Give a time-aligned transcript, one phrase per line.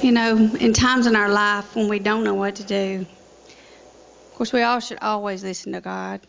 [0.00, 3.04] You know, in times in our life when we don't know what to do,
[3.48, 6.20] of course, we all should always listen to God,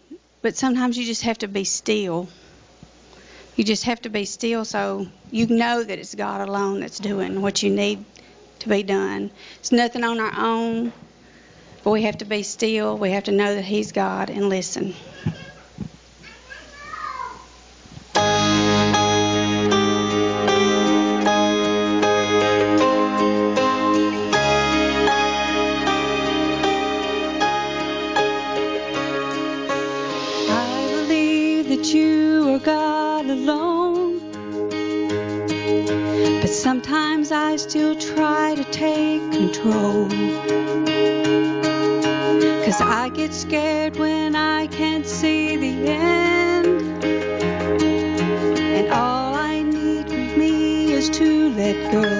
[0.42, 2.28] but sometimes you just have to be still.
[3.56, 7.42] You just have to be still so you know that it's God alone that's doing
[7.42, 8.06] what you need
[8.60, 9.30] to be done.
[9.60, 10.92] It's nothing on our own,
[11.84, 12.98] but we have to be still.
[12.98, 14.96] We have to know that He's God and listen.
[36.70, 40.08] Sometimes I still try to take control.
[42.64, 47.04] Cause I get scared when I can't see the end.
[48.78, 52.19] And all I need for me is to let go.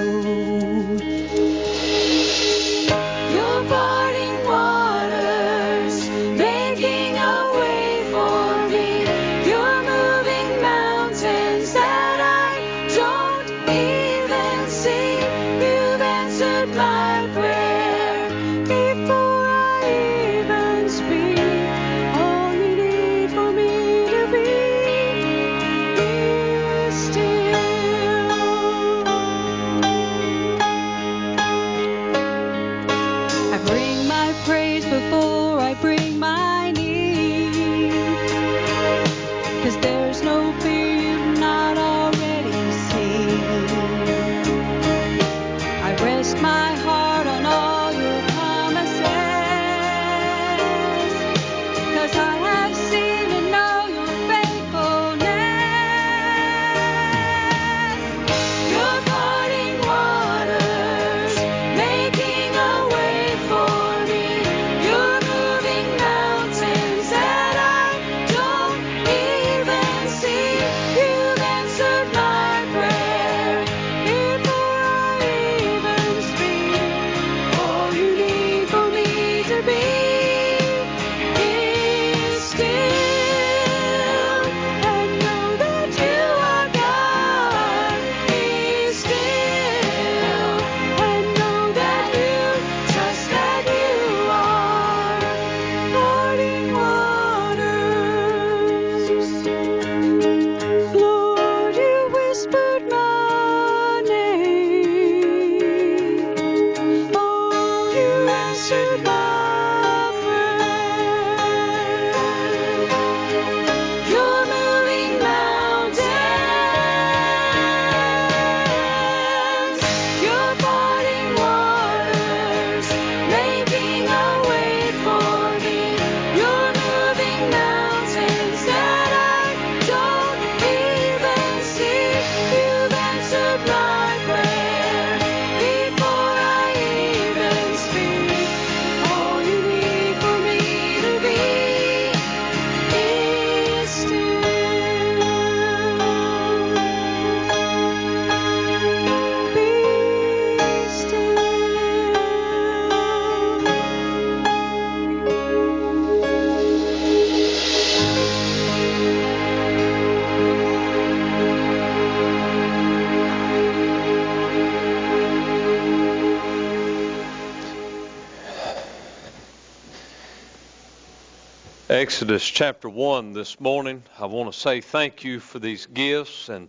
[172.10, 174.02] Exodus chapter 1 this morning.
[174.18, 176.68] I want to say thank you for these gifts, and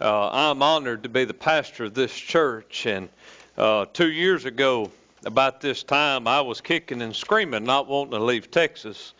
[0.00, 2.84] uh, I'm honored to be the pastor of this church.
[2.86, 3.08] And
[3.56, 4.90] uh, two years ago,
[5.24, 9.14] about this time, I was kicking and screaming, not wanting to leave Texas.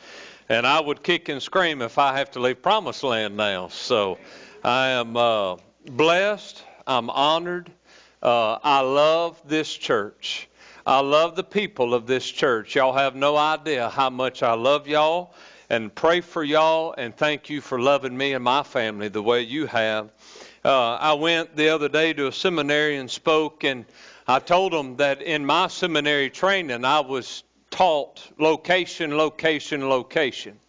[0.48, 3.68] And I would kick and scream if I have to leave Promised Land now.
[3.68, 4.18] So
[4.64, 5.58] I am uh,
[5.92, 7.70] blessed, I'm honored,
[8.20, 10.48] uh, I love this church.
[10.84, 12.74] I love the people of this church.
[12.74, 15.32] Y'all have no idea how much I love y'all
[15.72, 19.40] and pray for y'all and thank you for loving me and my family the way
[19.40, 20.12] you have.
[20.62, 23.86] Uh, I went the other day to a seminary and spoke, and
[24.28, 30.60] I told them that in my seminary training I was taught location, location, location.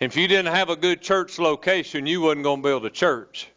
[0.00, 3.48] If you didn't have a good church location, you wasn't going to build a church.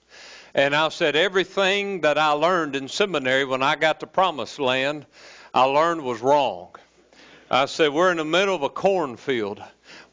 [0.54, 5.06] And I said, everything that I learned in seminary when I got to promised land,
[5.54, 6.70] I learned was wrong.
[7.52, 9.62] I said, we're in the middle of a cornfield.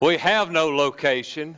[0.02, 1.56] We have no location.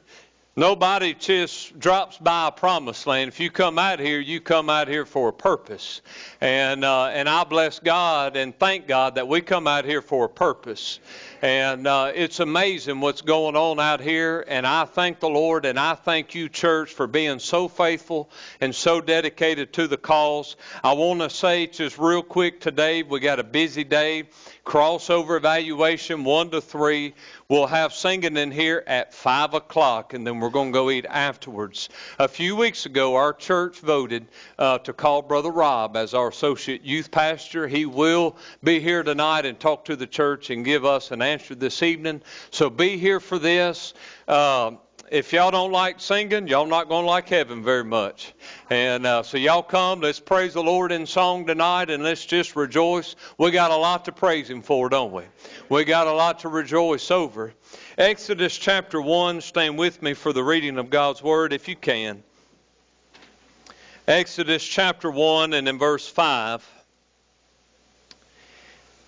[0.54, 3.28] Nobody just drops by a promised land.
[3.28, 6.02] If you come out here, you come out here for a purpose.
[6.42, 10.26] And uh, and I bless God and thank God that we come out here for
[10.26, 11.00] a purpose.
[11.42, 14.44] And uh, it's amazing what's going on out here.
[14.46, 18.74] And I thank the Lord and I thank you, church, for being so faithful and
[18.74, 20.56] so dedicated to the cause.
[20.82, 24.24] I want to say just real quick today, we got a busy day
[24.64, 27.14] crossover evaluation, 1 to 3.
[27.48, 31.04] We'll have singing in here at 5 o'clock, and then we're going to go eat
[31.06, 31.90] afterwards.
[32.18, 34.26] A few weeks ago, our church voted
[34.58, 37.68] uh, to call Brother Rob as our associate youth pastor.
[37.68, 41.54] He will be here tonight and talk to the church and give us an answer
[41.54, 42.22] this evening.
[42.50, 43.94] So be here for this.
[44.26, 44.72] Uh,
[45.10, 48.32] if y'all don't like singing, y'all not going to like heaven very much.
[48.70, 52.56] And uh, so y'all come, let's praise the Lord in song tonight and let's just
[52.56, 53.14] rejoice.
[53.38, 55.24] We got a lot to praise Him for, don't we?
[55.68, 57.52] We got a lot to rejoice over.
[57.98, 62.22] Exodus chapter 1, stand with me for the reading of God's Word if you can.
[64.08, 66.73] Exodus chapter 1 and in verse 5.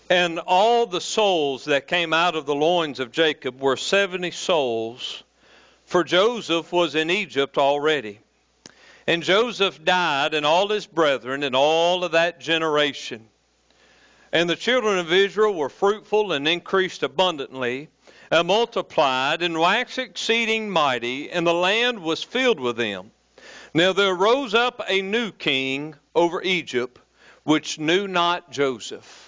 [0.08, 5.25] And all the souls that came out of the loins of Jacob were 70 souls
[5.87, 8.20] for Joseph was in Egypt already.
[9.06, 13.29] And Joseph died, and all his brethren, and all of that generation.
[14.32, 17.88] And the children of Israel were fruitful and increased abundantly,
[18.32, 23.12] and multiplied, and waxed exceeding mighty, and the land was filled with them.
[23.73, 26.99] Now there rose up a new king over Egypt,
[27.44, 29.25] which knew not Joseph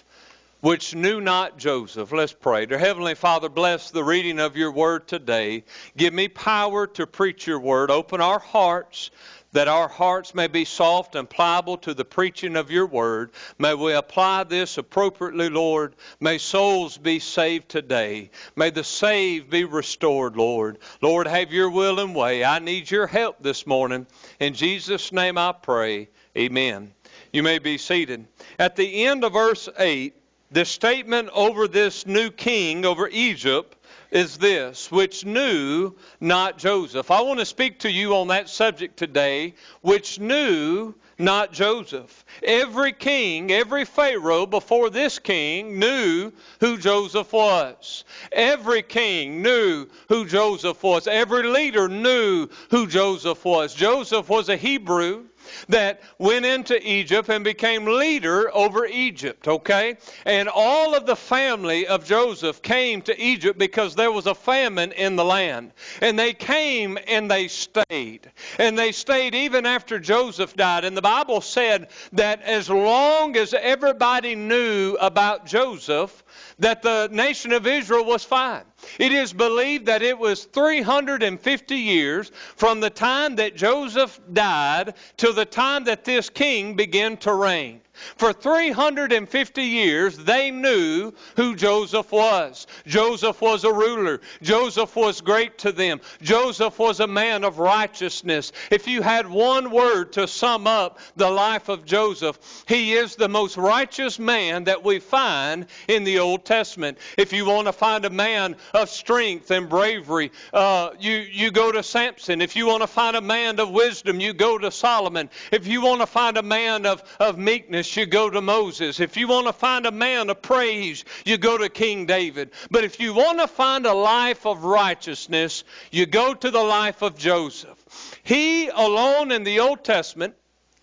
[0.60, 2.12] which knew not Joseph.
[2.12, 2.66] Let's pray.
[2.66, 5.64] Dear Heavenly Father, bless the reading of your word today.
[5.96, 7.90] Give me power to preach your word.
[7.90, 9.10] Open our hearts
[9.52, 13.30] that our hearts may be soft and pliable to the preaching of your word.
[13.58, 15.94] May we apply this appropriately, Lord.
[16.20, 18.30] May souls be saved today.
[18.56, 20.78] May the saved be restored, Lord.
[21.00, 22.44] Lord, have your will and way.
[22.44, 24.06] I need your help this morning.
[24.38, 26.08] In Jesus' name I pray.
[26.36, 26.92] Amen.
[27.32, 28.26] You may be seated.
[28.58, 30.14] At the end of verse 8,
[30.50, 33.76] the statement over this new king over Egypt
[34.10, 37.10] is this, which knew not Joseph.
[37.10, 42.24] I want to speak to you on that subject today, which knew not Joseph.
[42.42, 48.04] Every king, every Pharaoh before this king knew who Joseph was.
[48.32, 51.06] Every king knew who Joseph was.
[51.06, 53.74] Every leader knew who Joseph was.
[53.74, 55.24] Joseph was a Hebrew
[55.68, 59.96] that went into Egypt and became leader over Egypt, okay?
[60.24, 64.92] And all of the family of Joseph came to Egypt because there was a famine
[64.92, 65.72] in the land.
[66.00, 68.30] And they came and they stayed.
[68.58, 70.84] And they stayed even after Joseph died.
[70.84, 76.24] And the Bible said that as long as everybody knew about Joseph,
[76.58, 78.64] that the nation of Israel was fine.
[78.98, 85.32] It is believed that it was 350 years from the time that Joseph died to
[85.32, 87.80] the time that this king began to reign.
[88.16, 92.66] For 350 years, they knew who Joseph was.
[92.86, 94.20] Joseph was a ruler.
[94.42, 96.00] Joseph was great to them.
[96.22, 98.52] Joseph was a man of righteousness.
[98.70, 103.28] If you had one word to sum up the life of Joseph, he is the
[103.28, 106.98] most righteous man that we find in the Old Testament.
[107.16, 111.72] If you want to find a man of strength and bravery, uh, you, you go
[111.72, 112.40] to Samson.
[112.40, 115.30] If you want to find a man of wisdom, you go to Solomon.
[115.52, 119.00] If you want to find a man of, of meekness, you go to Moses.
[119.00, 122.50] If you want to find a man of praise, you go to King David.
[122.70, 127.02] But if you want to find a life of righteousness, you go to the life
[127.02, 127.78] of Joseph.
[128.22, 130.34] He alone in the Old Testament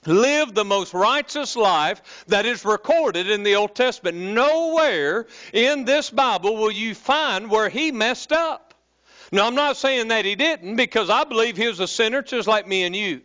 [0.06, 4.18] lived the most righteous life that is recorded in the Old Testament.
[4.18, 8.74] Nowhere in this Bible will you find where he messed up.
[9.32, 12.48] Now, I'm not saying that he didn't because I believe he was a sinner just
[12.48, 13.22] like me and you.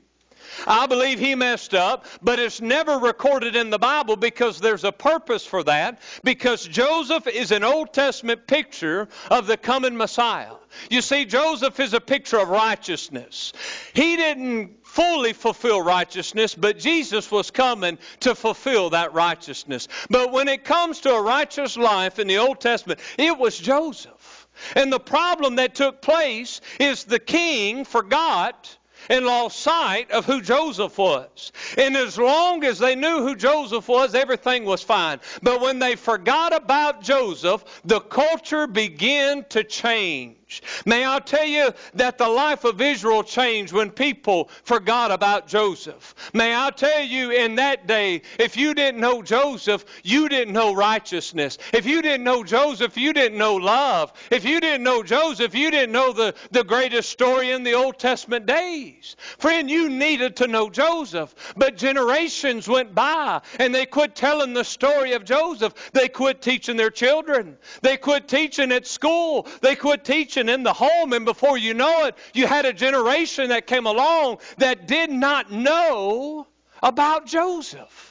[0.66, 4.92] I believe he messed up, but it's never recorded in the Bible because there's a
[4.92, 6.00] purpose for that.
[6.24, 10.54] Because Joseph is an Old Testament picture of the coming Messiah.
[10.88, 13.52] You see, Joseph is a picture of righteousness.
[13.92, 19.88] He didn't fully fulfill righteousness, but Jesus was coming to fulfill that righteousness.
[20.08, 24.48] But when it comes to a righteous life in the Old Testament, it was Joseph.
[24.74, 28.76] And the problem that took place is the king forgot
[29.08, 31.52] and lost sight of who Joseph was.
[31.78, 35.20] And as long as they knew who Joseph was, everything was fine.
[35.42, 40.36] But when they forgot about Joseph, the culture began to change.
[40.50, 40.62] Change.
[40.86, 46.14] May I tell you that the life of Israel changed when people forgot about Joseph.
[46.34, 50.74] May I tell you in that day, if you didn't know Joseph, you didn't know
[50.74, 51.58] righteousness.
[51.72, 54.12] If you didn't know Joseph, you didn't know love.
[54.30, 57.98] If you didn't know Joseph, you didn't know the, the greatest story in the Old
[57.98, 59.16] Testament days.
[59.38, 61.34] Friend, you needed to know Joseph.
[61.56, 65.74] But generations went by and they quit telling the story of Joseph.
[65.92, 67.56] They quit teaching their children.
[67.82, 69.46] They quit teaching at school.
[69.60, 71.12] They quit teaching in the home.
[71.12, 75.50] And before you know it, you had a generation that came along that did not
[75.50, 76.46] know
[76.82, 78.10] about Joseph.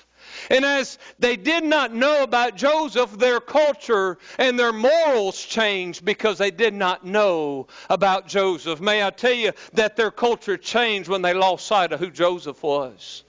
[0.49, 6.37] And as they did not know about Joseph, their culture and their morals changed because
[6.37, 8.79] they did not know about Joseph.
[8.79, 12.63] May I tell you that their culture changed when they lost sight of who Joseph
[12.63, 13.23] was.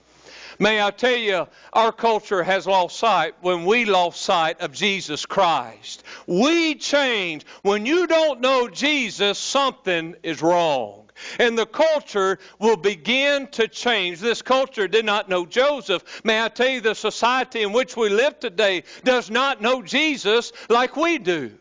[0.61, 5.25] May I tell you, our culture has lost sight when we lost sight of Jesus
[5.25, 6.03] Christ.
[6.27, 7.47] We change.
[7.63, 14.19] When you don't know Jesus, something is wrong and the culture will begin to change.
[14.19, 16.21] This culture did not know Joseph.
[16.23, 20.51] May I tell you, the society in which we live today does not know Jesus
[20.69, 21.57] like we do.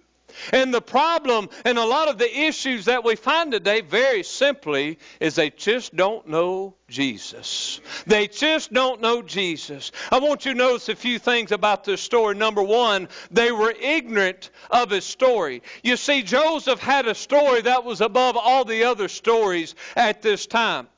[0.53, 4.99] And the problem and a lot of the issues that we find today, very simply,
[5.21, 7.81] is they just don't know Jesus.
[8.07, 9.93] They just don't know Jesus.
[10.11, 12.35] I want you to notice a few things about this story.
[12.35, 15.63] Number one, they were ignorant of his story.
[15.83, 20.47] You see, Joseph had a story that was above all the other stories at this
[20.47, 20.89] time.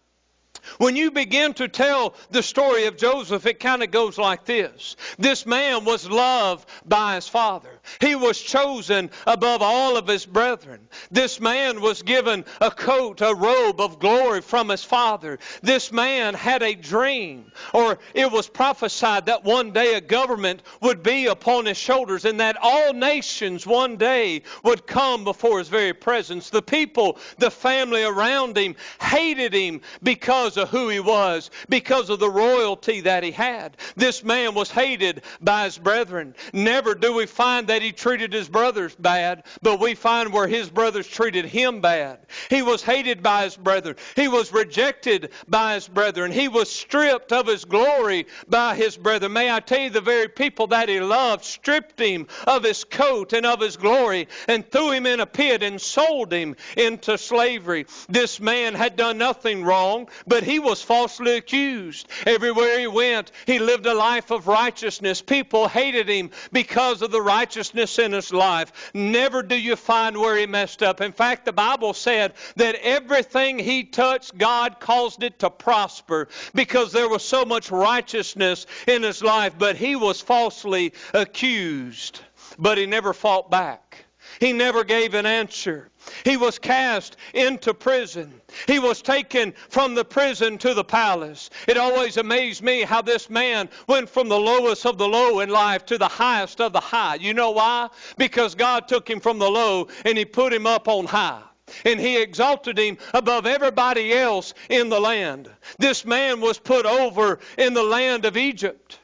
[0.82, 4.96] When you begin to tell the story of Joseph, it kind of goes like this.
[5.16, 7.70] This man was loved by his father.
[8.00, 10.88] He was chosen above all of his brethren.
[11.10, 15.38] This man was given a coat, a robe of glory from his father.
[15.62, 21.04] This man had a dream, or it was prophesied that one day a government would
[21.04, 25.92] be upon his shoulders and that all nations one day would come before his very
[25.92, 26.50] presence.
[26.50, 32.18] The people, the family around him hated him because of who he was, because of
[32.18, 33.76] the royalty that he had.
[33.96, 36.34] This man was hated by his brethren.
[36.52, 40.68] Never do we find that he treated his brothers bad, but we find where his
[40.68, 42.18] brothers treated him bad.
[42.50, 43.96] He was hated by his brethren.
[44.16, 46.32] He was rejected by his brethren.
[46.32, 49.32] He was stripped of his glory by his brethren.
[49.32, 53.32] May I tell you, the very people that he loved stripped him of his coat
[53.32, 57.86] and of his glory and threw him in a pit and sold him into slavery.
[58.08, 62.08] This man had done nothing wrong, but he was falsely accused.
[62.26, 65.20] Everywhere he went, he lived a life of righteousness.
[65.20, 68.90] People hated him because of the righteousness in his life.
[68.94, 71.02] Never do you find where he messed up.
[71.02, 76.92] In fact, the Bible said that everything he touched, God caused it to prosper because
[76.92, 79.52] there was so much righteousness in his life.
[79.58, 82.20] But he was falsely accused.
[82.58, 84.06] But he never fought back.
[84.40, 85.90] He never gave an answer.
[86.24, 88.40] He was cast into prison.
[88.66, 91.50] He was taken from the prison to the palace.
[91.68, 95.50] It always amazed me how this man went from the lowest of the low in
[95.50, 97.16] life to the highest of the high.
[97.16, 97.88] You know why?
[98.16, 101.42] Because God took him from the low and he put him up on high
[101.84, 105.50] and he exalted him above everybody else in the land.
[105.78, 108.98] This man was put over in the land of Egypt.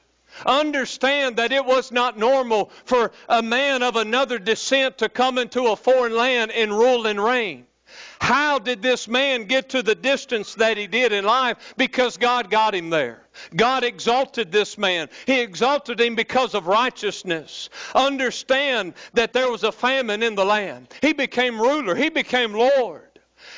[0.46, 5.68] Understand that it was not normal for a man of another descent to come into
[5.68, 7.66] a foreign land and rule and reign.
[8.20, 11.74] How did this man get to the distance that he did in life?
[11.76, 13.22] Because God got him there.
[13.54, 15.08] God exalted this man.
[15.26, 17.70] He exalted him because of righteousness.
[17.94, 20.88] Understand that there was a famine in the land.
[21.00, 21.94] He became ruler.
[21.94, 23.08] He became Lord.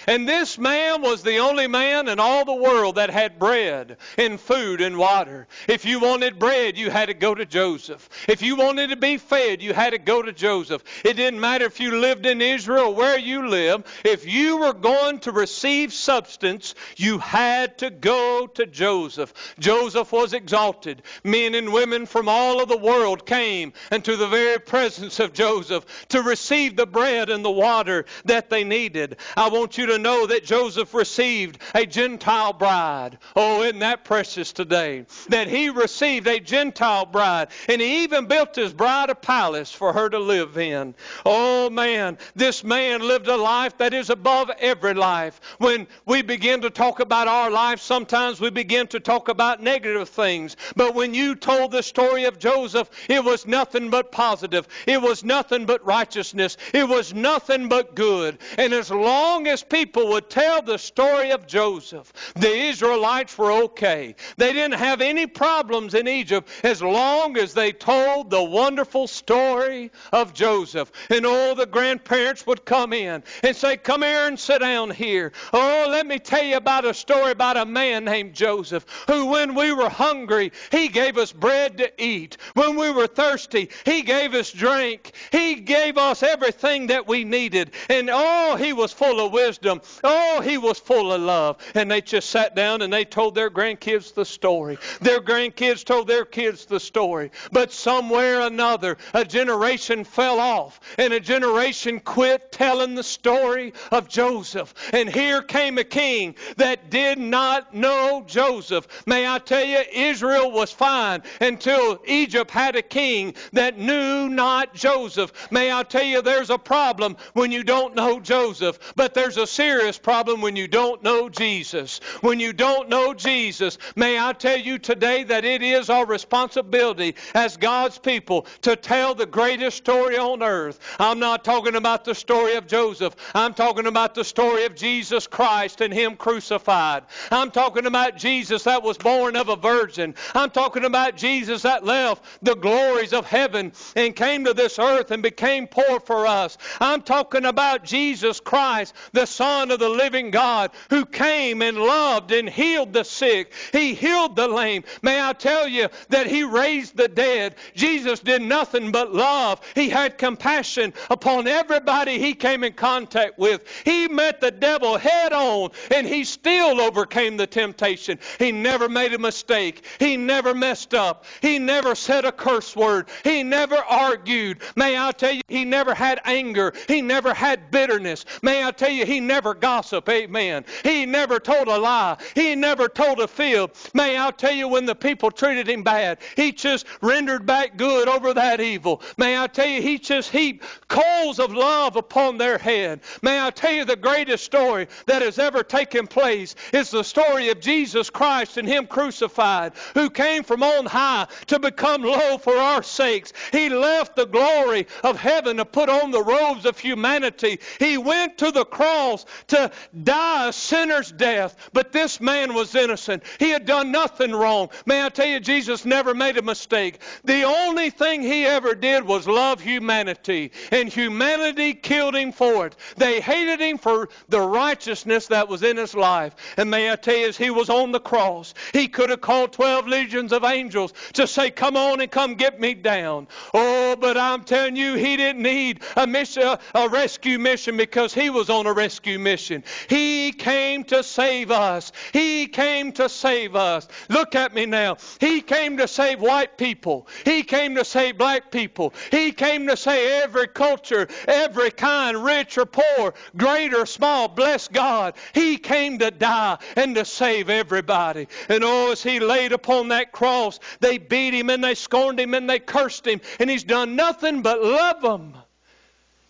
[0.06, 4.40] And this man was the only man in all the world that had bread and
[4.40, 5.46] food and water.
[5.68, 8.08] If you wanted bread, you had to go to Joseph.
[8.28, 10.82] If you wanted to be fed, you had to go to Joseph.
[11.04, 13.86] It didn't matter if you lived in Israel, where you lived.
[14.04, 19.32] If you were going to receive substance, you had to go to Joseph.
[19.58, 21.02] Joseph was exalted.
[21.24, 25.84] Men and women from all of the world came into the very presence of Joseph
[26.08, 29.16] to receive the bread and the water that they needed.
[29.36, 33.18] I want you to know that Joseph received a Gentile bride.
[33.36, 35.06] Oh, isn't that precious today?
[35.28, 37.48] That he received a Gentile bride.
[37.68, 40.94] And he even built his bride a palace for her to live in.
[41.24, 45.40] Oh, man, this man lived a life that is above every life.
[45.58, 50.08] When we begin to talk about our life, sometimes we begin to talk about negative
[50.08, 50.56] things.
[50.74, 54.66] But when you told the story of Joseph, it was nothing but positive.
[54.86, 56.56] It was nothing but righteousness.
[56.74, 58.38] It was nothing but good.
[58.58, 63.50] And as long as his people would tell the story of Joseph, the Israelites were
[63.50, 64.14] okay.
[64.36, 69.90] They didn't have any problems in Egypt as long as they told the wonderful story
[70.12, 70.92] of Joseph.
[71.08, 75.32] And all the grandparents would come in and say, Come here and sit down here.
[75.54, 79.54] Oh, let me tell you about a story about a man named Joseph who, when
[79.54, 82.36] we were hungry, he gave us bread to eat.
[82.52, 85.12] When we were thirsty, he gave us drink.
[85.32, 87.70] He gave us everything that we needed.
[87.88, 89.69] And oh, he was full of wisdom.
[90.02, 91.58] Oh, he was full of love.
[91.74, 94.78] And they just sat down and they told their grandkids the story.
[95.00, 97.30] Their grandkids told their kids the story.
[97.52, 103.72] But somewhere or another, a generation fell off and a generation quit telling the story
[103.90, 104.74] of Joseph.
[104.92, 108.86] And here came a king that did not know Joseph.
[109.06, 114.74] May I tell you, Israel was fine until Egypt had a king that knew not
[114.74, 115.32] Joseph.
[115.50, 119.46] May I tell you, there's a problem when you don't know Joseph, but there's a
[119.60, 122.00] serious problem when you don't know Jesus.
[122.22, 127.14] When you don't know Jesus, may I tell you today that it is our responsibility
[127.34, 130.80] as God's people to tell the greatest story on earth.
[130.98, 133.14] I'm not talking about the story of Joseph.
[133.34, 137.02] I'm talking about the story of Jesus Christ and Him crucified.
[137.30, 140.14] I'm talking about Jesus that was born of a virgin.
[140.34, 145.10] I'm talking about Jesus that left the glories of heaven and came to this earth
[145.10, 146.56] and became poor for us.
[146.80, 152.32] I'm talking about Jesus Christ, the Son of the living God, who came and loved
[152.32, 153.52] and healed the sick.
[153.72, 154.84] He healed the lame.
[155.02, 157.56] May I tell you that He raised the dead.
[157.74, 159.60] Jesus did nothing but love.
[159.74, 163.64] He had compassion upon everybody He came in contact with.
[163.84, 168.18] He met the devil head on and He still overcame the temptation.
[168.38, 169.84] He never made a mistake.
[169.98, 171.24] He never messed up.
[171.42, 173.08] He never said a curse word.
[173.24, 174.58] He never argued.
[174.76, 176.72] May I tell you, He never had anger.
[176.88, 178.24] He never had bitterness.
[178.42, 180.06] May I tell you, He never gossiped.
[180.10, 180.66] Amen.
[180.84, 182.18] He never told a lie.
[182.34, 183.74] He never told a fib.
[183.94, 188.06] May I tell you, when the people treated Him bad, He just rendered back good
[188.06, 189.00] over that evil.
[189.16, 193.00] May I tell you, He just heaped coals of love upon their head.
[193.22, 197.48] May I tell you, the greatest story that has ever taken place is the story
[197.48, 202.58] of Jesus Christ and Him crucified, who came from on high to become low for
[202.58, 203.32] our sakes.
[203.52, 207.58] He left the glory of heaven to put on the robes of humanity.
[207.78, 209.70] He went to the cross to
[210.02, 213.22] die a sinner's death, but this man was innocent.
[213.38, 214.70] He had done nothing wrong.
[214.86, 217.00] May I tell you, Jesus never made a mistake.
[217.24, 222.76] The only thing he ever did was love humanity, and humanity killed him for it.
[222.96, 226.34] They hated him for the righteousness that was in his life.
[226.56, 229.52] And may I tell you, as he was on the cross, he could have called
[229.52, 233.28] 12 legions of angels to say, Come on and come get me down.
[233.54, 238.30] Oh, but I'm telling you, he didn't need a mission, a rescue mission because he
[238.30, 239.64] was on a rescue mission.
[239.88, 241.92] He came to save us.
[242.12, 243.88] He came to save us.
[244.08, 244.96] Look at me now.
[245.20, 247.06] He came to save white people.
[247.24, 248.94] He came to save black people.
[249.10, 254.28] He came to save every culture, every kind, rich or poor, great or small.
[254.28, 255.14] Bless God.
[255.34, 258.28] He came to die and to save everybody.
[258.48, 262.34] And oh, as he laid upon that cross, they beat him and they scorned him
[262.34, 263.20] and they cursed him.
[263.38, 265.34] And he's done nothing but love them.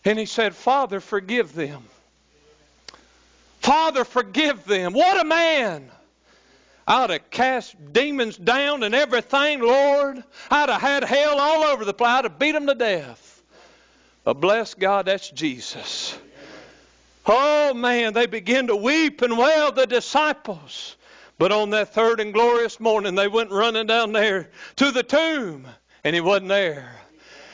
[0.04, 1.84] And he said, Father, forgive them.
[3.60, 4.92] Father, forgive them.
[4.92, 5.90] What a man!
[6.86, 10.24] I'd have cast demons down and everything, Lord.
[10.50, 12.08] I'd have had hell all over the place.
[12.10, 13.42] I'd have beat them to death.
[14.24, 16.18] But bless God, that's Jesus.
[17.26, 20.96] Oh, man, they began to weep and wail, the disciples.
[21.38, 25.66] But on that third and glorious morning, they went running down there to the tomb,
[26.02, 26.96] and he wasn't there.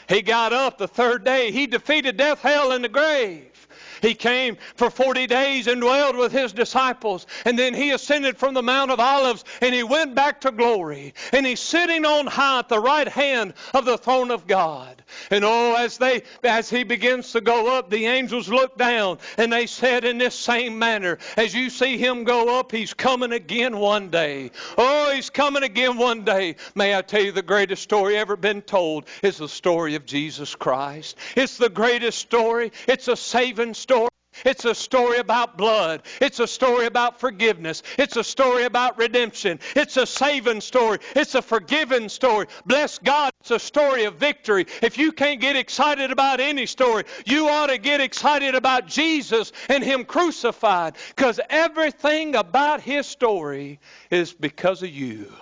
[0.09, 1.51] He got up the third day.
[1.51, 3.56] He defeated death, hell, and the grave.
[4.03, 7.27] He came for 40 days and dwelled with his disciples.
[7.45, 11.15] And then he ascended from the Mount of Olives and he went back to glory.
[11.33, 15.03] And he's sitting on high at the right hand of the throne of God.
[15.31, 19.53] And oh, as they as he begins to go up, the angels look down and
[19.53, 23.79] they said in this same manner, as you see him go up, he's coming again
[23.79, 24.51] one day.
[24.77, 26.57] Oh, he's coming again one day.
[26.75, 30.55] May I tell you the greatest story ever been told is the story of Jesus
[30.55, 31.17] Christ.
[31.37, 32.73] It's the greatest story.
[32.87, 34.11] It's a saving story.
[34.45, 36.03] It's a story about blood.
[36.21, 37.83] It's a story about forgiveness.
[37.99, 39.61] It's a story about redemption.
[39.75, 40.99] It's a saving story.
[41.15, 42.47] It's a forgiving story.
[42.67, 44.67] Bless God, it's a story of victory.
[44.83, 49.53] If you can't get excited about any story, you ought to get excited about Jesus
[49.69, 55.33] and Him crucified because everything about His story is because of you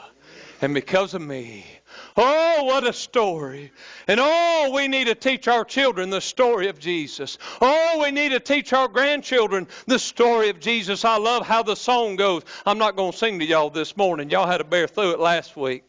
[0.61, 1.65] and because of me.
[2.17, 3.73] Oh, what a story.
[4.07, 7.39] And oh, we need to teach our children the story of Jesus.
[7.61, 11.05] Oh, we need to teach our grandchildren the story of Jesus.
[11.05, 12.43] I love how the song goes.
[12.65, 14.31] I'm not going to sing to y'all this morning.
[14.31, 15.83] Y'all had to bear through it last week.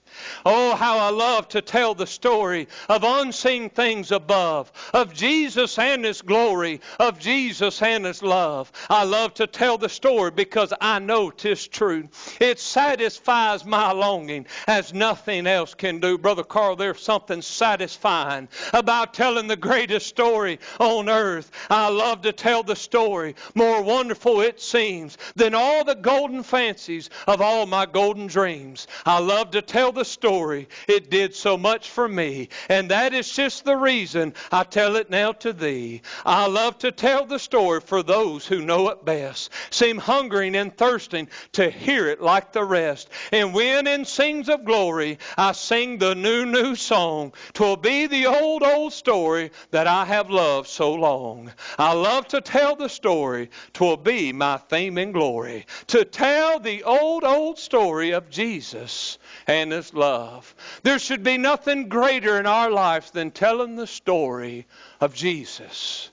[0.45, 6.06] Oh, how I love to tell the story of unseen things above, of Jesus and
[6.06, 8.71] His glory, of Jesus and His love.
[8.89, 12.10] I love to tell the story because I know 'tis true.
[12.39, 16.17] It satisfies my longing as nothing else can do.
[16.17, 21.51] Brother Carl, there's something satisfying about telling the greatest story on earth.
[21.69, 23.36] I love to tell the story.
[23.54, 28.88] More wonderful it seems than all the golden fancies of all my golden dreams.
[29.06, 30.67] I love to tell the story.
[30.87, 32.49] It did so much for me.
[32.69, 36.01] And that is just the reason I tell it now to thee.
[36.25, 40.75] I love to tell the story for those who know it best, seem hungering and
[40.75, 43.09] thirsting to hear it like the rest.
[43.31, 47.33] And when in sings of glory, I sing the new, new song.
[47.53, 51.51] Twill be the old, old story that I have loved so long.
[51.77, 53.49] I love to tell the story.
[53.73, 55.65] Twill be my fame and glory.
[55.87, 60.55] To tell the old, old story of Jesus and his love.
[60.84, 64.65] There should be nothing greater in our lives than telling the story
[64.99, 66.10] of Jesus.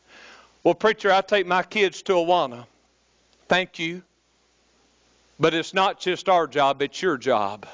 [0.64, 2.66] Well, preacher, I take my kids to Awana.
[3.49, 4.03] Thank you.
[5.40, 7.66] But it's not just our job, it's your job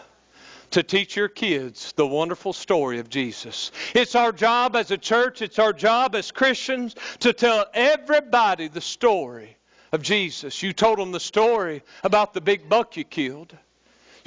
[0.71, 3.71] to teach your kids the wonderful story of Jesus.
[3.94, 8.81] It's our job as a church, it's our job as Christians to tell everybody the
[8.81, 9.57] story
[9.92, 10.62] of Jesus.
[10.62, 13.57] You told them the story about the big buck you killed.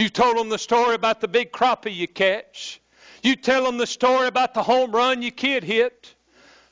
[0.01, 2.81] You told them the story about the big crappie you catch.
[3.21, 6.15] You tell them the story about the home run your kid hit.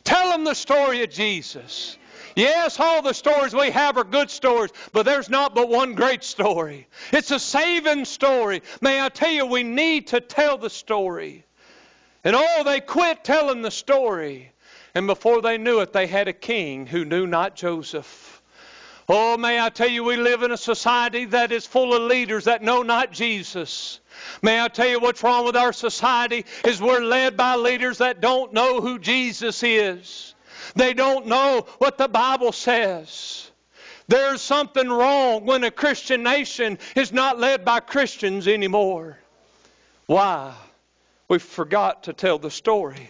[0.03, 1.99] Tell them the story of Jesus.
[2.35, 6.23] Yes, all the stories we have are good stories, but there's not but one great
[6.23, 6.87] story.
[7.11, 8.63] It's a saving story.
[8.81, 11.45] May I tell you, we need to tell the story.
[12.23, 14.51] And oh, they quit telling the story.
[14.95, 18.28] And before they knew it, they had a king who knew not Joseph.
[19.11, 22.45] Oh, may I tell you, we live in a society that is full of leaders
[22.45, 24.01] that know not Jesus.
[24.43, 28.21] May I tell you what's wrong with our society is we're led by leaders that
[28.21, 30.35] don't know who Jesus is.
[30.75, 33.49] They don't know what the Bible says.
[34.07, 39.17] There's something wrong when a Christian nation is not led by Christians anymore.
[40.05, 40.53] Why?
[41.27, 43.09] We forgot to tell the story.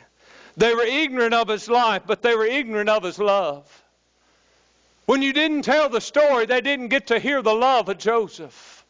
[0.56, 3.79] They were ignorant of his life, but they were ignorant of his love.
[5.10, 8.86] When you didn't tell the story, they didn't get to hear the love of Joseph.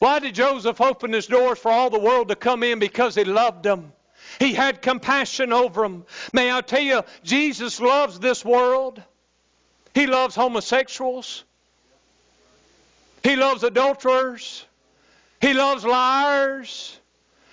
[0.00, 2.80] Why did Joseph open his doors for all the world to come in?
[2.80, 3.92] Because he loved them.
[4.40, 6.06] He had compassion over them.
[6.32, 9.00] May I tell you, Jesus loves this world.
[9.94, 11.44] He loves homosexuals.
[13.22, 14.66] He loves adulterers.
[15.40, 16.98] He loves liars.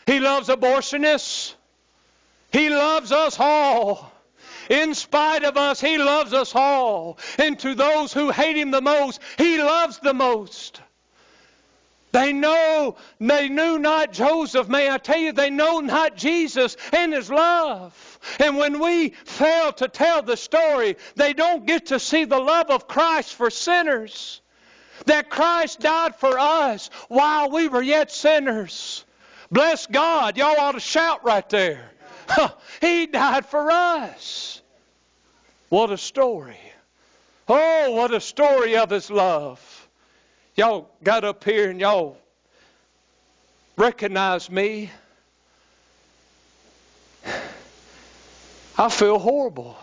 [0.08, 1.54] He loves abortionists.
[2.52, 4.12] He loves us all.
[4.70, 7.18] In spite of us, He loves us all.
[7.38, 10.82] And to those who hate Him the most, He loves the most.
[12.12, 14.70] They know, they knew not Joseph.
[14.70, 18.20] May I tell you, they know not Jesus and His love.
[18.40, 22.70] And when we fail to tell the story, they don't get to see the love
[22.70, 24.42] of Christ for sinners.
[25.08, 29.04] That Christ died for us while we were yet sinners.
[29.52, 30.38] Bless God.
[30.38, 31.92] Y'all ought to shout right there.
[32.82, 34.62] He died for us.
[35.70, 36.60] What a story.
[37.48, 39.90] Oh, what a story of His love.
[40.56, 42.18] Y'all got up here and y'all
[43.78, 44.90] recognize me.
[48.78, 49.78] I feel horrible.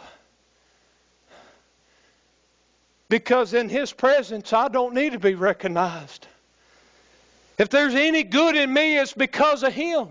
[3.08, 6.26] Because in His presence, I don't need to be recognized.
[7.58, 10.08] If there's any good in me, it's because of Him.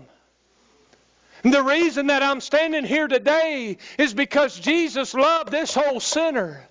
[1.44, 6.68] And the reason that I'm standing here today is because Jesus loved this whole sinner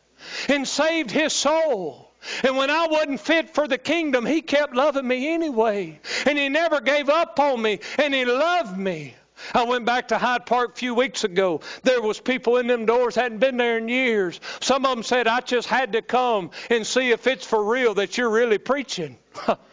[0.47, 2.12] and saved his soul.
[2.43, 5.99] And when I wasn't fit for the kingdom, he kept loving me anyway.
[6.25, 9.15] And he never gave up on me, and he loved me.
[9.55, 11.62] I went back to Hyde Park a few weeks ago.
[11.81, 14.39] There was people in them doors hadn't been there in years.
[14.60, 17.95] Some of them said, "I just had to come and see if it's for real
[17.95, 19.17] that you're really preaching."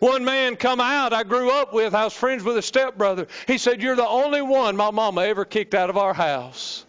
[0.00, 3.26] One man come out I grew up with, I was friends with his stepbrother.
[3.46, 6.84] He said, You're the only one my mama ever kicked out of our house.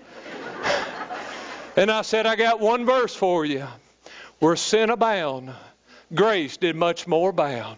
[1.75, 3.67] and I said, I got one verse for you.
[4.39, 5.53] Where sin abound,
[6.13, 7.77] grace did much more abound.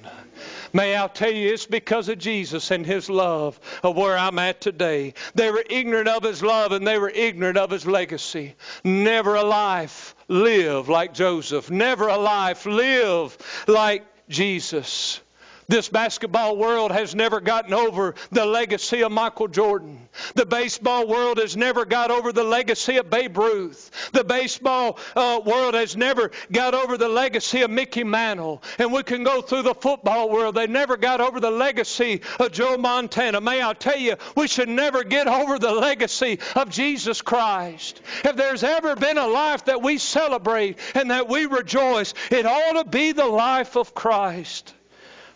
[0.74, 4.62] May I tell you, it's because of Jesus and His love of where I'm at
[4.62, 5.13] today.
[5.36, 8.56] They were ignorant of His love and they were ignorant of His legacy.
[8.84, 11.70] Never a life live like Joseph.
[11.70, 15.22] Never a life live like Jesus.
[15.71, 20.10] This basketball world has never gotten over the legacy of Michael Jordan.
[20.36, 23.89] The baseball world has never got over the legacy of Babe Ruth.
[24.12, 28.62] The baseball uh, world has never got over the legacy of Mickey Mantle.
[28.79, 30.55] And we can go through the football world.
[30.55, 33.39] They never got over the legacy of Joe Montana.
[33.39, 38.01] May I tell you, we should never get over the legacy of Jesus Christ.
[38.25, 42.84] If there's ever been a life that we celebrate and that we rejoice, it ought
[42.84, 44.73] to be the life of Christ.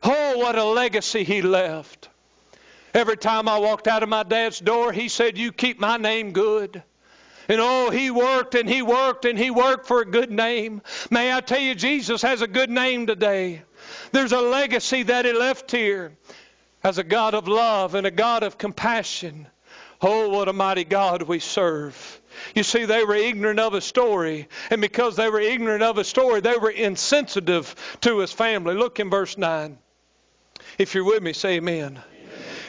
[0.08, 2.10] Oh, what a legacy he left.
[2.94, 6.32] Every time I walked out of my dad's door, he said, You keep my name
[6.32, 6.84] good.
[7.50, 10.82] And oh, he worked and he worked and he worked for a good name.
[11.10, 13.63] May I tell you, Jesus has a good name today.
[14.12, 16.12] There's a legacy that he left here
[16.84, 19.48] as a God of love and a God of compassion.
[20.02, 22.22] Oh, what a mighty God we serve.
[22.54, 26.04] You see, they were ignorant of a story, and because they were ignorant of a
[26.04, 28.76] story, they were insensitive to his family.
[28.76, 29.78] Look in verse 9.
[30.78, 32.02] If you're with me, say amen.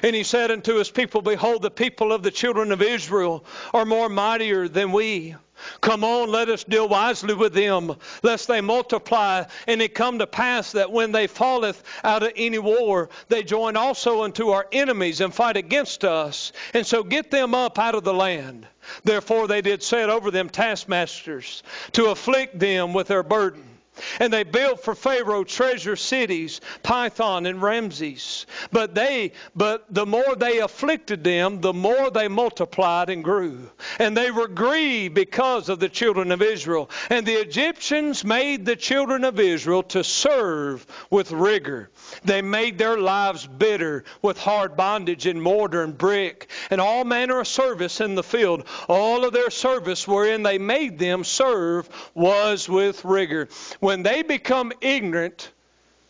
[0.03, 3.85] And he said unto his people, Behold, the people of the children of Israel are
[3.85, 5.35] more mightier than we.
[5.81, 9.45] Come on, let us deal wisely with them, lest they multiply.
[9.67, 13.77] And it come to pass that when they falleth out of any war, they join
[13.77, 16.53] also unto our enemies and fight against us.
[16.75, 18.67] And so get them up out of the land.
[19.03, 23.76] Therefore they did set over them taskmasters to afflict them with their burden.
[24.21, 28.47] And they built for Pharaoh treasure cities, Pithom and Ramses.
[28.73, 33.71] But they, but the more they afflicted them, the more they multiplied and grew.
[33.99, 36.91] And they were grieved because of the children of Israel.
[37.11, 41.91] And the Egyptians made the children of Israel to serve with rigor.
[42.25, 47.41] They made their lives bitter with hard bondage in mortar and brick, and all manner
[47.41, 48.65] of service in the field.
[48.89, 53.49] All of their service wherein they made them serve was with rigor
[53.87, 55.53] when they become ignorant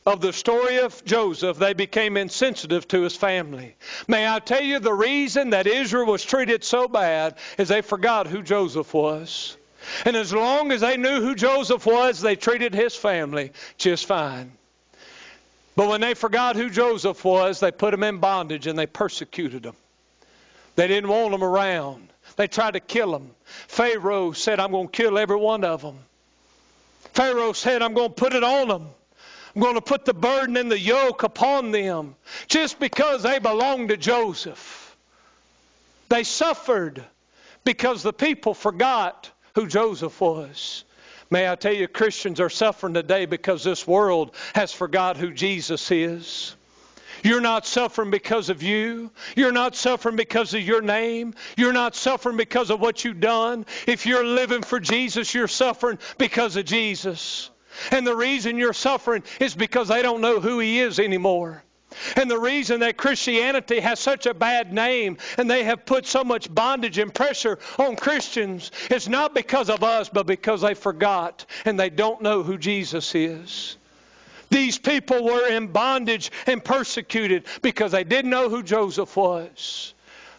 [0.07, 3.77] of the story of Joseph, they became insensitive to his family.
[4.09, 8.29] May I tell you the reason that Israel was treated so bad is they forgot
[8.29, 9.59] who Joseph was.
[10.07, 14.53] And as long as they knew who Joseph was, they treated his family just fine.
[15.77, 19.67] But when they forgot who Joseph was, they put him in bondage and they persecuted
[19.67, 19.77] him.
[20.77, 22.09] They didn't want him around.
[22.37, 23.33] They tried to kill him.
[23.69, 25.99] Pharaoh said, I'm going to kill every one of them.
[27.13, 28.89] Pharaoh said, I'm going to put it on them.
[29.55, 32.17] I'm going to put the burden and the yoke upon them
[32.47, 34.97] just because they belonged to Joseph.
[36.09, 37.05] They suffered
[37.65, 40.85] because the people forgot who Joseph was.
[41.31, 45.91] May I tell you, Christians are suffering today because this world has forgot who Jesus
[45.91, 46.56] is.
[47.27, 49.11] You're not suffering because of you.
[49.35, 51.35] You're not suffering because of your name.
[51.57, 53.67] You're not suffering because of what you've done.
[53.89, 57.51] If you're living for Jesus, you're suffering because of Jesus.
[57.91, 61.65] And the reason you're suffering is because they don't know who He is anymore.
[62.15, 66.23] And the reason that Christianity has such a bad name and they have put so
[66.23, 71.45] much bondage and pressure on Christians is not because of us, but because they forgot
[71.65, 73.79] and they don't know who Jesus is.
[74.51, 79.95] These people were in bondage and persecuted because they didn't know who Joseph was.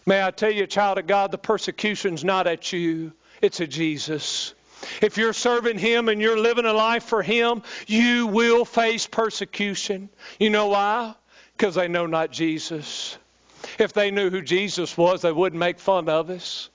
[0.05, 4.53] May I tell you, child of God, the persecution's not at you, it's at Jesus.
[5.01, 10.09] If you're serving Him and you're living a life for Him, you will face persecution.
[10.39, 11.15] You know why?
[11.57, 13.17] Because they know not Jesus.
[13.79, 16.69] If they knew who Jesus was, they wouldn't make fun of us.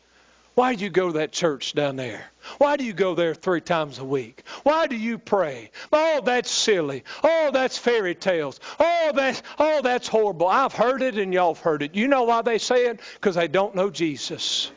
[0.54, 2.26] Why do you go to that church down there?
[2.58, 4.42] Why do you go there three times a week?
[4.64, 5.70] Why do you pray?
[5.92, 7.04] Oh, that's silly.
[7.24, 8.60] Oh, that's fairy tales.
[8.78, 10.48] Oh, that's oh, that's horrible.
[10.48, 11.94] I've heard it and y'all have heard it.
[11.94, 13.00] You know why they say it?
[13.14, 14.70] Because they don't know Jesus.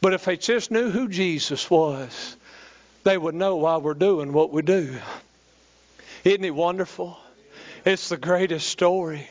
[0.00, 2.36] But if they just knew who Jesus was,
[3.04, 4.96] they would know why we're doing what we do.
[6.24, 7.18] Isn't it wonderful?
[7.84, 9.28] It's the greatest story.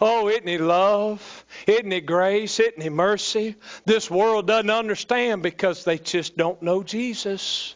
[0.00, 1.44] Oh, isn't he love?
[1.66, 2.60] Isn't he grace?
[2.60, 3.56] Isn't he mercy?
[3.84, 7.74] This world doesn't understand because they just don't know Jesus.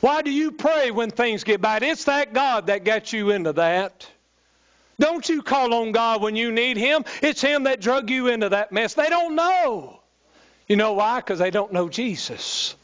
[0.00, 1.82] Why do you pray when things get bad?
[1.82, 4.08] It's that God that got you into that.
[5.00, 7.04] Don't you call on God when you need Him.
[7.22, 8.94] It's Him that drug you into that mess.
[8.94, 10.00] They don't know.
[10.66, 11.20] You know why?
[11.20, 12.74] Because they don't know Jesus.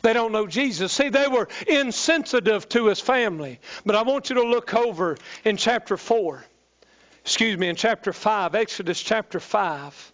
[0.00, 0.92] They don't know Jesus.
[0.92, 3.60] See, they were insensitive to His family.
[3.84, 6.44] But I want you to look over in chapter 4
[7.24, 10.12] excuse me, in chapter 5, Exodus chapter 5,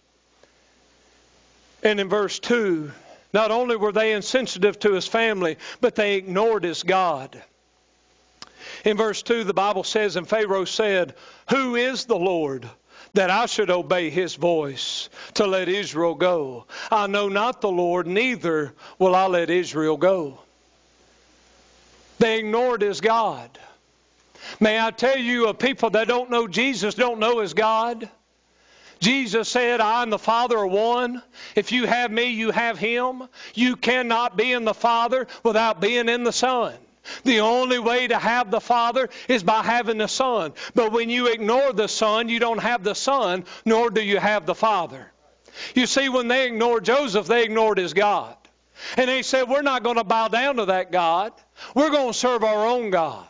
[1.83, 2.91] and in verse 2,
[3.33, 7.41] not only were they insensitive to his family, but they ignored his God.
[8.83, 11.15] In verse 2, the Bible says, And Pharaoh said,
[11.49, 12.69] Who is the Lord?
[13.13, 16.65] that I should obey his voice to let Israel go.
[16.91, 20.39] I know not the Lord, neither will I let Israel go.
[22.19, 23.57] They ignored his God.
[24.59, 28.09] May I tell you, a people that don't know Jesus don't know His God.
[28.99, 31.21] Jesus said, I and the Father are one.
[31.55, 33.23] If you have me, you have Him.
[33.53, 36.75] You cannot be in the Father without being in the Son.
[37.23, 40.53] The only way to have the Father is by having the Son.
[40.75, 44.45] But when you ignore the Son, you don't have the Son, nor do you have
[44.45, 45.11] the Father.
[45.75, 48.35] You see, when they ignored Joseph, they ignored his God.
[48.97, 51.33] And they said, We're not going to bow down to that God.
[51.73, 53.27] We're going to serve our own God.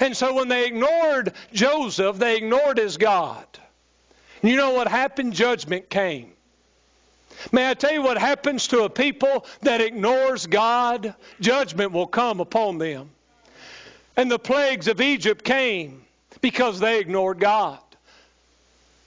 [0.00, 3.46] And so when they ignored Joseph, they ignored his God.
[4.42, 5.32] You know what happened?
[5.32, 6.32] Judgment came.
[7.50, 11.14] May I tell you what happens to a people that ignores God?
[11.40, 13.10] Judgment will come upon them.
[14.16, 16.04] And the plagues of Egypt came
[16.40, 17.78] because they ignored God.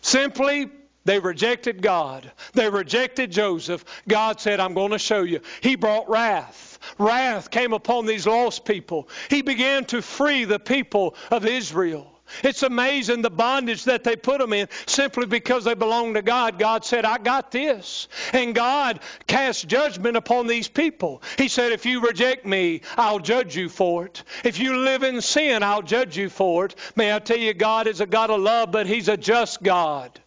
[0.02, 0.70] Simply,
[1.06, 2.30] they rejected God.
[2.54, 3.86] They rejected Joseph.
[4.08, 5.42] God said, I'm going to show you.
[5.62, 6.65] He brought wrath.
[6.98, 9.10] Wrath came upon these lost people.
[9.30, 12.12] He began to free the people of Israel.
[12.44, 16.58] It's amazing the bondage that they put them in simply because they belong to God.
[16.58, 18.08] God said, I got this.
[18.34, 21.22] And God cast judgment upon these people.
[21.38, 24.24] He said, If you reject me, I'll judge you for it.
[24.44, 26.76] If you live in sin, I'll judge you for it.
[26.96, 30.20] May I tell you, God is a God of love, but He's a just God.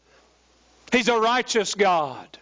[0.93, 2.39] He's a righteous God.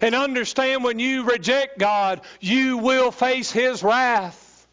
[0.00, 4.66] And understand when you reject God, you will face His wrath.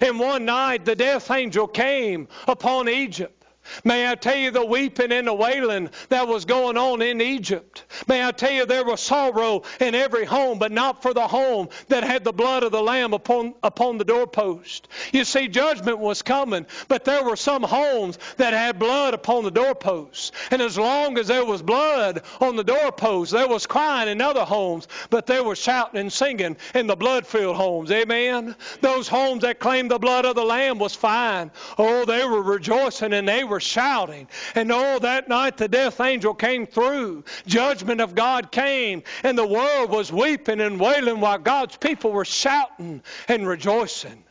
[0.00, 3.39] And one night the death angel came upon Egypt.
[3.84, 7.84] May I tell you the weeping and the wailing that was going on in Egypt.
[8.08, 11.68] May I tell you there was sorrow in every home, but not for the home
[11.88, 14.88] that had the blood of the Lamb upon, upon the doorpost.
[15.12, 19.50] You see, judgment was coming, but there were some homes that had blood upon the
[19.50, 20.32] doorposts.
[20.50, 24.44] And as long as there was blood on the doorposts, there was crying in other
[24.44, 27.90] homes, but there was shouting and singing in the blood filled homes.
[27.90, 28.56] Amen.
[28.80, 31.50] Those homes that claimed the blood of the Lamb was fine.
[31.78, 34.26] Oh, they were rejoicing and they were shouting.
[34.54, 37.24] And oh, that night the death angel came through.
[37.46, 42.24] Judgment of God came, and the world was weeping and wailing while God's people were
[42.24, 44.24] shouting and rejoicing.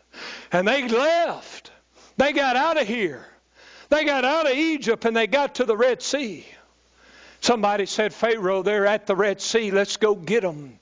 [0.51, 1.71] And they left.
[2.17, 3.25] They got out of here.
[3.89, 6.45] They got out of Egypt and they got to the Red Sea.
[7.41, 9.71] Somebody said, Pharaoh, they're at the Red Sea.
[9.71, 10.79] Let's go get them.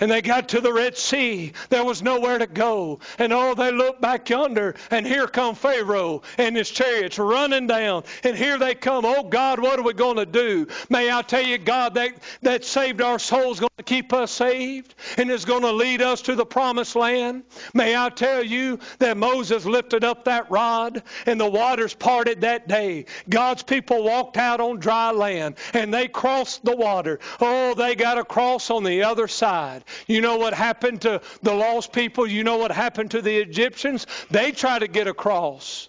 [0.00, 1.52] And they got to the Red Sea.
[1.70, 3.00] There was nowhere to go.
[3.18, 8.04] And oh, they looked back yonder, and here come Pharaoh and his chariots running down.
[8.24, 9.04] And here they come.
[9.04, 10.66] Oh God, what are we going to do?
[10.90, 14.94] May I tell you, God, that, that saved our souls going to keep us saved
[15.16, 17.44] and is going to lead us to the promised land.
[17.74, 22.68] May I tell you that Moses lifted up that rod and the waters parted that
[22.68, 23.06] day.
[23.28, 27.18] God's people walked out on dry land and they crossed the water.
[27.40, 29.84] Oh, they got across on the other side.
[30.06, 32.26] You know what happened to the lost people?
[32.26, 34.06] You know what happened to the Egyptians?
[34.30, 35.88] They tried to get across,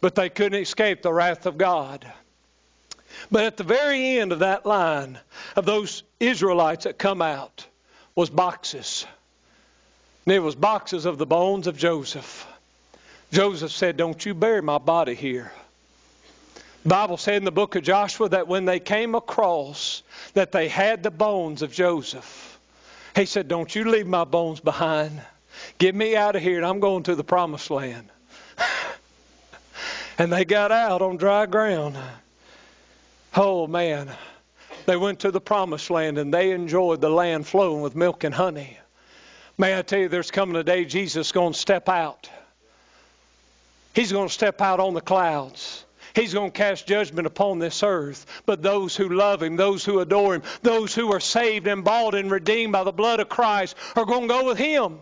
[0.00, 2.10] but they couldn't escape the wrath of God.
[3.30, 5.18] But at the very end of that line
[5.56, 7.66] of those Israelites that come out
[8.14, 9.06] was boxes.
[10.26, 12.46] And it was boxes of the bones of Joseph.
[13.32, 15.52] Joseph said, Don't you bury my body here.
[16.84, 20.02] The Bible said in the book of Joshua that when they came across
[20.34, 22.47] that they had the bones of Joseph.
[23.14, 25.20] He said, Don't you leave my bones behind.
[25.78, 28.08] Get me out of here, and I'm going to the promised land.
[30.18, 31.96] and they got out on dry ground.
[33.34, 34.10] Oh, man.
[34.86, 38.34] They went to the promised land and they enjoyed the land flowing with milk and
[38.34, 38.78] honey.
[39.58, 42.30] May I tell you, there's coming a day Jesus is going to step out.
[43.92, 45.84] He's going to step out on the clouds.
[46.18, 48.26] He's going to cast judgment upon this earth.
[48.44, 52.16] But those who love Him, those who adore Him, those who are saved and bought
[52.16, 54.98] and redeemed by the blood of Christ are going to go with Him.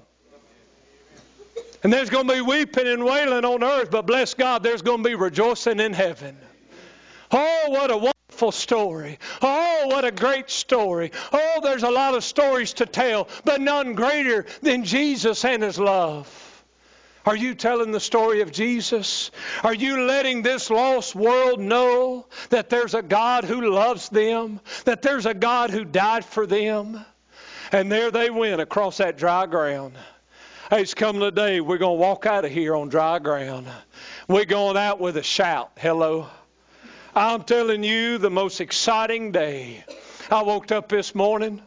[1.83, 5.03] And there's going to be weeping and wailing on earth, but bless God, there's going
[5.03, 6.37] to be rejoicing in heaven.
[7.31, 9.19] Oh, what a wonderful story.
[9.41, 11.13] Oh, what a great story.
[11.33, 15.79] Oh, there's a lot of stories to tell, but none greater than Jesus and His
[15.79, 16.46] love.
[17.27, 19.33] Are you telling the story of Jesus?
[19.65, 25.03] Are you letting this lost world know that there's a God who loves them, that
[25.03, 27.05] there's a God who died for them?
[27.73, 29.95] And there they went across that dry ground.
[30.71, 33.67] Hey, it's coming a day we're going to walk out of here on dry ground.
[34.29, 35.73] We're going out with a shout.
[35.79, 36.29] Hello.
[37.13, 39.85] I'm telling you, the most exciting day.
[40.31, 41.61] I woke up this morning,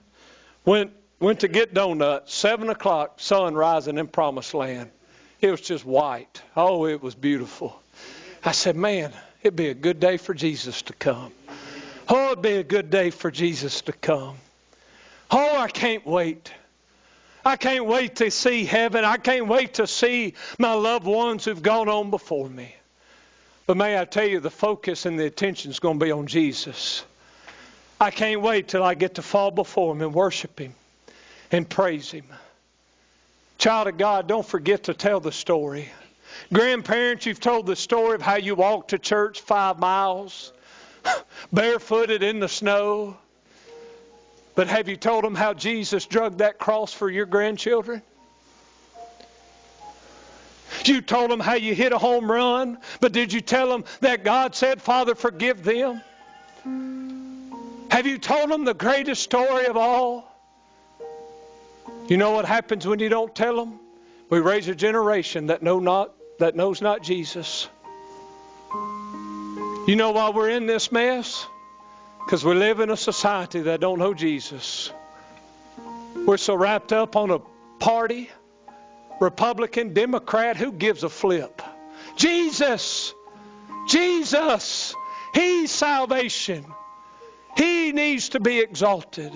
[0.64, 4.92] went went to get donuts, seven o'clock, sun rising in promised land.
[5.42, 6.42] It was just white.
[6.56, 7.82] Oh, it was beautiful.
[8.44, 11.32] I said, man, it'd be a good day for Jesus to come.
[12.10, 14.36] Oh, it'd be a good day for Jesus to come.
[15.32, 16.52] Oh, I can't wait.
[17.46, 19.06] I can't wait to see heaven.
[19.06, 22.76] I can't wait to see my loved ones who've gone on before me.
[23.66, 26.28] But may I tell you, the focus and the attention is going to be on
[26.28, 27.06] Jesus.
[28.02, 30.74] I can't wait till I get to fall before Him and worship Him
[31.52, 32.26] and praise Him.
[33.60, 35.90] Child of God, don't forget to tell the story.
[36.54, 40.54] Grandparents, you've told the story of how you walked to church five miles,
[41.54, 43.18] barefooted in the snow.
[44.56, 48.02] But have you told them how Jesus drug that cross for your grandchildren?
[50.86, 54.24] You told them how you hit a home run, but did you tell them that
[54.24, 56.02] God said, Father, forgive them?
[57.92, 60.39] Have you told them the greatest story of all?
[62.08, 63.80] You know what happens when you don't tell them?
[64.30, 67.68] We raise a generation that know not that knows not Jesus.
[69.88, 71.46] You know why we're in this mess?
[72.26, 74.92] Because we live in a society that don't know Jesus.
[76.26, 77.40] We're so wrapped up on a
[77.80, 78.30] party,
[79.20, 81.62] Republican, Democrat, who gives a flip?
[82.16, 83.14] Jesus!
[83.88, 84.94] Jesus!
[85.34, 86.66] He's salvation.
[87.58, 89.34] He needs to be exalted.